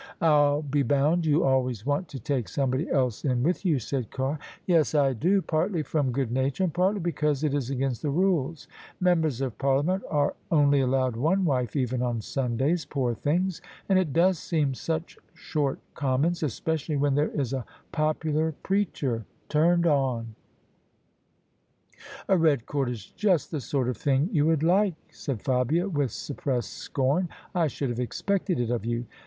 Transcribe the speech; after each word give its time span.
"I'll 0.21 0.63
be 0.63 0.81
bound 0.81 1.27
you 1.27 1.41
alwasrs 1.41 1.85
want 1.85 2.07
to 2.07 2.17
take 2.19 2.49
somebody 2.49 2.89
else 2.89 3.23
in 3.23 3.43
with 3.43 3.63
you," 3.63 3.77
said 3.77 4.09
Carr." 4.09 4.39
Yes, 4.65 4.95
I 4.95 5.13
do: 5.13 5.43
partly 5.43 5.83
from 5.83 6.11
good 6.11 6.31
nature 6.31 6.63
and 6.63 6.73
partly 6.73 6.99
because 7.01 7.43
It 7.43 7.53
IS 7.53 7.69
against 7.69 8.01
the 8.01 8.09
rules. 8.09 8.67
Members 8.99 9.41
of 9.41 9.59
Parliament 9.59 10.01
arc 10.09 10.37
only 10.49 10.81
allowed 10.81 11.15
one 11.17 11.45
wife 11.45 11.75
even 11.75 12.01
on 12.01 12.19
Sundays, 12.19 12.83
poor 12.83 13.13
things 13.13 13.61
I 13.63 13.67
And 13.89 13.99
it 13.99 14.11
does 14.11 14.39
seem 14.39 14.73
such 14.73 15.19
^ort 15.53 15.77
commons, 15.93 16.41
especially 16.41 16.95
when 16.95 17.13
there 17.13 17.29
is 17.29 17.53
a 17.53 17.63
popular 17.91 18.53
preacher 18.63 19.25
turned 19.49 19.85
on!" 19.85 20.23
[9.0]; 20.25 20.25
OF 20.25 20.31
ISABEL 21.93 22.25
CARNABY" 22.27 22.33
A 22.41 22.41
red 22.41 22.65
cord 22.65 22.89
is 22.89 23.05
just 23.11 23.51
the 23.51 23.61
sort 23.61 23.87
of 23.87 23.97
thing 23.97 24.29
you 24.31 24.47
would 24.47 24.63
like," 24.63 24.95
said 25.11 25.43
Fabia 25.43 25.87
with 25.87 26.09
suppressed 26.09 26.73
scorn:" 26.73 27.29
I 27.53 27.67
should 27.67 27.89
have 27.89 27.99
expected 27.99 28.59
it 28.59 28.71
of 28.71 28.83
you." 28.83 29.05